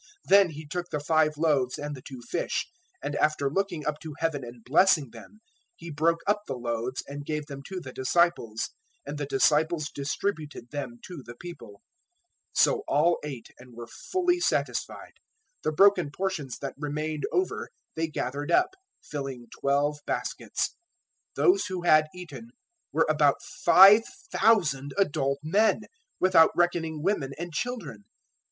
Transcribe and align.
Then 0.25 0.49
He 0.49 0.65
took 0.65 0.89
the 0.89 0.99
five 0.99 1.37
loaves 1.37 1.77
and 1.77 1.93
the 1.95 2.01
two 2.01 2.23
fish, 2.27 2.65
and 3.03 3.15
after 3.17 3.51
looking 3.51 3.85
up 3.85 3.99
to 3.99 4.15
heaven 4.17 4.43
and 4.43 4.63
blessing 4.63 5.11
them, 5.11 5.41
He 5.75 5.91
broke 5.91 6.21
up 6.25 6.41
the 6.47 6.57
loaves 6.57 7.03
and 7.07 7.23
gave 7.23 7.45
them 7.45 7.61
to 7.67 7.79
the 7.79 7.93
disciples, 7.93 8.71
and 9.05 9.19
the 9.19 9.27
disciples 9.27 9.91
distributed 9.91 10.71
them 10.71 10.97
to 11.03 11.21
the 11.23 11.35
people. 11.35 11.83
014:020 12.49 12.51
So 12.59 12.81
all 12.87 13.19
ate, 13.23 13.49
and 13.59 13.75
were 13.75 13.85
fully 13.85 14.39
satisfied. 14.39 15.13
The 15.61 15.71
broken 15.71 16.09
portions 16.09 16.57
that 16.63 16.73
remained 16.79 17.27
over 17.31 17.69
they 17.95 18.07
gathered 18.07 18.51
up, 18.51 18.73
filling 19.03 19.49
twelve 19.51 19.99
baskets. 20.07 20.75
014:021 21.37 21.45
Those 21.45 21.65
who 21.67 21.81
had 21.83 22.07
eaten 22.15 22.49
were 22.91 23.05
about 23.07 23.43
5,000 23.43 24.95
adult 24.97 25.37
men, 25.43 25.81
without 26.19 26.49
reckoning 26.55 27.03
women 27.03 27.33
and 27.37 27.53
children. 27.53 28.05